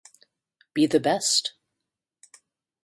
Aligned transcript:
Be 0.73 0.87
The 0.87 0.99
Best. 0.99 1.53